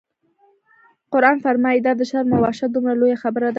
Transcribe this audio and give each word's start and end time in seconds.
قرآن 1.13 1.37
فرمایي: 1.45 1.79
دا 1.85 1.91
د 1.99 2.01
شرم 2.09 2.29
او 2.33 2.41
وحشت 2.43 2.69
دومره 2.73 2.93
لویه 2.99 3.17
خبره 3.23 3.45
ده. 3.47 3.49